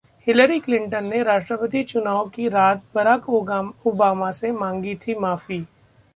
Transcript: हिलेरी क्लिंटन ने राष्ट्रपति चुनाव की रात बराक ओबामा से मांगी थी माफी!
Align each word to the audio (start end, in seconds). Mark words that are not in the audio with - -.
हिलेरी 0.27 0.59
क्लिंटन 0.59 1.05
ने 1.05 1.21
राष्ट्रपति 1.23 1.83
चुनाव 1.83 2.29
की 2.29 2.47
रात 2.49 2.81
बराक 2.95 3.29
ओबामा 3.29 4.31
से 4.31 4.51
मांगी 4.53 4.95
थी 4.97 5.15
माफी! 5.19 5.65